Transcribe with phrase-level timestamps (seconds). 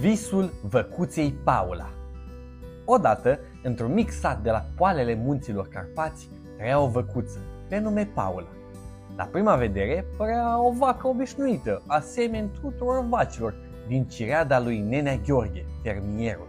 [0.00, 1.90] Visul văcuței Paula
[2.84, 8.46] Odată, într-un mic sat de la poalele munților Carpați, trăia o văcuță, pe nume Paula.
[9.16, 13.54] La prima vedere, părea o vacă obișnuită, asemeni tuturor vacilor
[13.88, 16.48] din cireada lui Nenea Gheorghe, fermierul.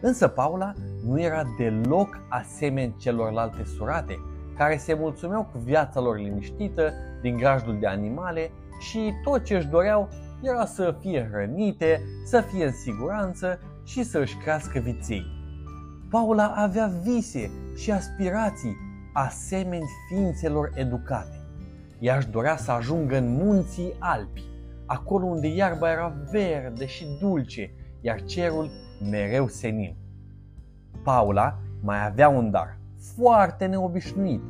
[0.00, 0.72] Însă Paula
[1.06, 4.18] nu era deloc asemeni celorlalte surate,
[4.56, 6.92] care se mulțumeau cu viața lor liniștită
[7.22, 10.08] din grajdul de animale și tot ce își doreau
[10.42, 15.26] era să fie hrănite, să fie în siguranță și să își crească viței.
[16.10, 18.76] Paula avea vise și aspirații
[19.12, 21.40] asemeni ființelor educate.
[21.98, 24.44] Ea își dorea să ajungă în munții Alpi,
[24.86, 28.70] acolo unde iarba era verde și dulce, iar cerul
[29.10, 29.96] mereu senin.
[31.02, 32.78] Paula mai avea un dar
[33.14, 34.42] foarte neobișnuit.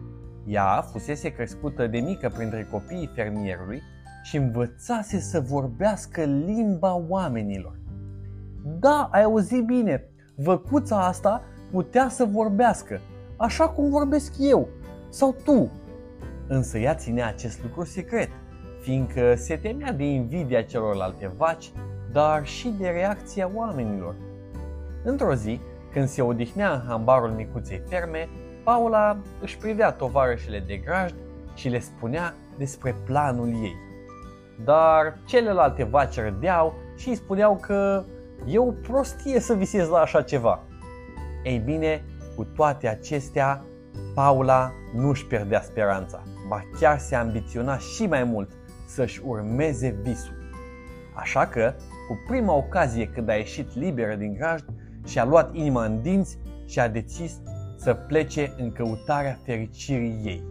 [0.46, 3.82] Ea fusese crescută de mică printre copiii fermierului
[4.27, 7.79] și învățase să vorbească limba oamenilor.
[8.65, 10.05] Da, ai auzit bine,
[10.37, 13.01] văcuța asta putea să vorbească,
[13.37, 14.68] așa cum vorbesc eu
[15.09, 15.71] sau tu.
[16.49, 18.29] Însă ea ținea acest lucru secret,
[18.80, 21.73] fiindcă se temea de invidia celorlalte vaci,
[22.13, 24.15] dar și de reacția oamenilor.
[25.05, 25.61] Într-o zi,
[25.93, 28.29] când se odihnea în hambarul micuței ferme,
[28.65, 31.15] Paula își privea tovarășele de grajd
[31.55, 33.85] și le spunea despre planul ei.
[34.65, 38.04] Dar celelalte vaci râdeau și îi spuneau că
[38.46, 40.62] e o prostie să visezi la așa ceva.
[41.43, 42.04] Ei bine,
[42.37, 43.65] cu toate acestea,
[44.15, 48.51] Paula nu își pierdea speranța, ba chiar se ambiționa și mai mult
[48.87, 50.34] să-și urmeze visul.
[51.15, 51.74] Așa că,
[52.09, 54.65] cu prima ocazie când a ieșit liberă din grajd,
[55.07, 57.40] și-a luat inima în dinți și a decis
[57.77, 60.43] să plece în căutarea fericirii ei,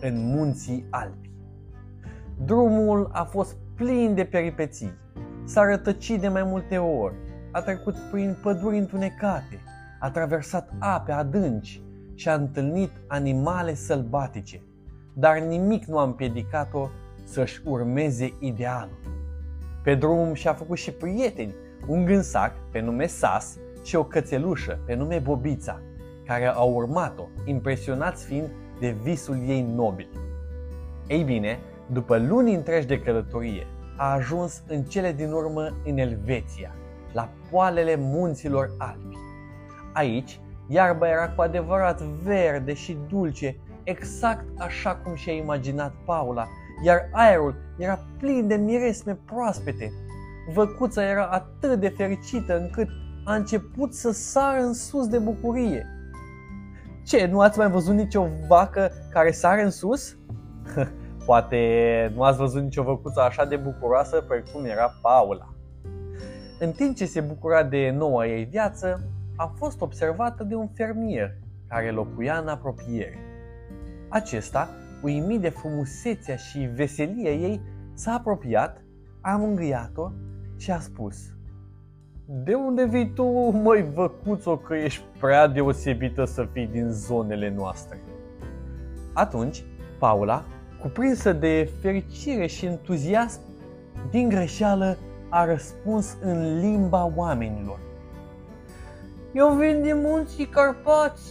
[0.00, 1.27] în munții Alpi.
[2.44, 4.92] Drumul a fost plin de peripeții,
[5.44, 7.14] s-a rătăcit de mai multe ori,
[7.52, 9.60] a trecut prin păduri întunecate,
[10.00, 11.82] a traversat ape adânci
[12.14, 14.62] și a întâlnit animale sălbatice,
[15.14, 16.88] dar nimic nu a împiedicat-o
[17.24, 18.98] să-și urmeze idealul.
[19.82, 21.54] Pe drum și-a făcut și prieteni,
[21.86, 25.80] un gânsac pe nume Sas și o cățelușă pe nume Bobița,
[26.26, 30.08] care au urmat-o, impresionați fiind de visul ei nobil.
[31.06, 31.58] Ei bine,
[31.92, 33.66] după luni întregi de călătorie,
[33.96, 36.74] a ajuns în cele din urmă în Elveția,
[37.12, 39.16] la poalele munților Alpi.
[39.92, 46.46] Aici, iarba era cu adevărat verde și dulce, exact așa cum și-a imaginat Paula,
[46.84, 49.92] iar aerul era plin de miresme proaspete.
[50.54, 52.88] Văcuța era atât de fericită încât
[53.24, 55.86] a început să sară în sus de bucurie.
[57.04, 60.16] Ce, nu ați mai văzut nicio vacă care sare în sus?
[61.28, 65.54] Poate nu ați văzut nicio văcuță așa de bucuroasă precum era Paula.
[66.58, 71.30] În timp ce se bucura de noua ei viață, a fost observată de un fermier
[71.66, 73.18] care locuia în apropiere.
[74.08, 74.68] Acesta,
[75.02, 77.60] uimit de frumusețea și veselia ei,
[77.94, 78.84] s-a apropiat,
[79.20, 80.10] a mângâiat-o
[80.56, 81.16] și a spus–
[82.44, 88.00] de unde vii tu, măi văcuțo, că ești prea deosebită să fii din zonele noastre?
[89.12, 89.64] Atunci,
[89.98, 90.44] Paula,
[90.80, 93.40] cuprinsă de fericire și entuziasm,
[94.10, 97.78] din greșeală a răspuns în limba oamenilor.
[99.32, 101.30] Eu vin din munții Carpați.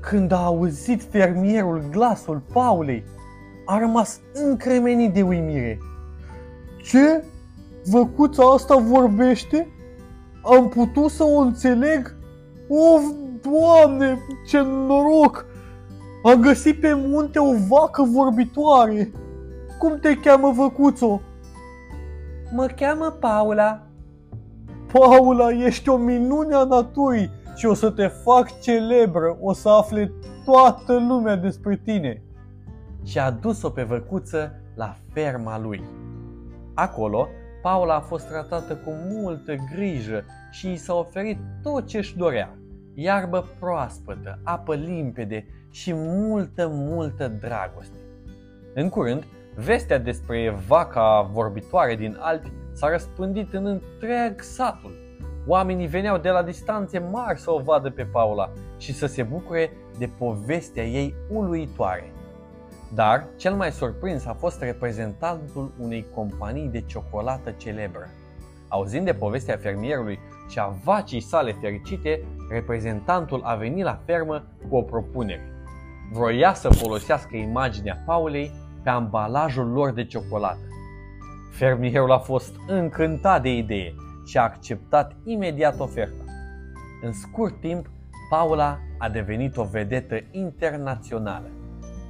[0.00, 3.04] Când a auzit fermierul glasul Paulei,
[3.66, 5.78] a rămas încremenit de uimire.
[6.82, 7.24] Ce?
[7.84, 9.68] Văcuța asta vorbește?
[10.42, 12.16] Am putut să o înțeleg?
[12.68, 13.02] Of,
[13.42, 15.46] Doamne, ce noroc!
[16.22, 19.12] Am găsit pe munte o vacă vorbitoare.
[19.78, 21.20] Cum te cheamă, văcuțo?
[22.52, 23.82] Mă cheamă Paula.
[24.92, 30.12] Paula, ești o minune a naturii și o să te fac celebră, o să afle
[30.44, 32.22] toată lumea despre tine.
[33.04, 35.84] Și a dus-o pe văcuță la ferma lui.
[36.74, 37.28] Acolo
[37.62, 42.56] Paula a fost tratată cu multă grijă și i s-a oferit tot ce își dorea.
[42.94, 47.96] Iarbă proaspătă, apă limpede și multă, multă dragoste.
[48.74, 49.24] În curând,
[49.54, 55.00] vestea despre vaca vorbitoare din Alpi s-a răspândit în întreg satul.
[55.46, 59.70] Oamenii veneau de la distanțe mari să o vadă pe Paula și să se bucure
[59.98, 62.12] de povestea ei uluitoare.
[62.94, 68.08] Dar cel mai surprins a fost reprezentantul unei companii de ciocolată celebră.
[68.68, 70.18] Auzind de povestea fermierului
[70.48, 75.52] și a vacii sale fericite, reprezentantul a venit la fermă cu o propunere.
[76.12, 78.50] Vroia să folosească imaginea Paulei
[78.82, 80.66] pe ambalajul lor de ciocolată.
[81.50, 83.94] Fermierul a fost încântat de idee
[84.26, 86.24] și a acceptat imediat oferta.
[87.02, 87.90] În scurt timp,
[88.30, 91.50] Paula a devenit o vedetă internațională.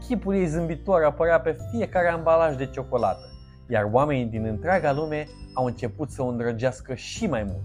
[0.06, 3.30] Chipul ei zâmbitor apărea pe fiecare ambalaj de ciocolată,
[3.68, 7.64] iar oamenii din întreaga lume au început să o îndrăgească și mai mult.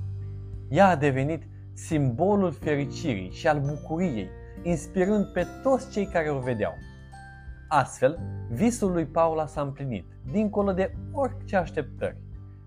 [0.69, 1.43] Ea a devenit
[1.77, 4.29] simbolul fericirii și al bucuriei,
[4.63, 6.73] inspirând pe toți cei care o vedeau.
[7.67, 8.19] Astfel,
[8.49, 12.17] visul lui Paula s-a împlinit, dincolo de orice așteptări.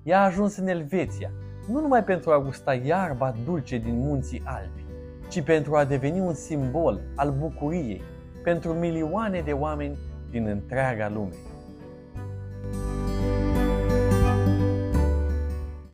[0.03, 1.31] Ea a ajuns în Elveția,
[1.69, 4.85] nu numai pentru a gusta iarba dulce din munții albi,
[5.29, 8.03] ci pentru a deveni un simbol al bucuriei
[8.43, 9.99] pentru milioane de oameni
[10.31, 11.35] din întreaga lume.